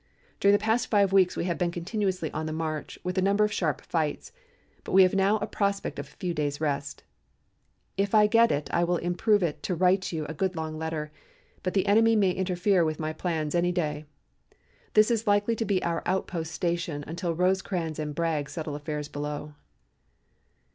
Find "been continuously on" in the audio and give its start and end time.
1.59-2.47